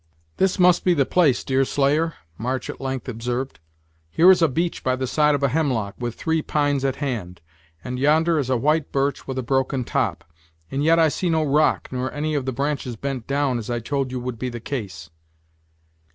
[0.37, 3.59] "This must be the place, Deerslayer," March at length observed;
[4.09, 7.39] "here is a beech by the side of a hemlock, with three pines at hand,
[7.83, 10.23] and yonder is a white birch with a broken top;
[10.71, 13.79] and yet I see no rock, nor any of the branches bent down, as I
[13.79, 15.11] told you would be the case."